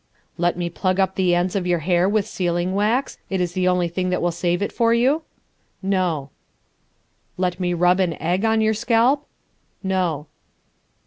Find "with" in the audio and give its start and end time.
2.09-2.25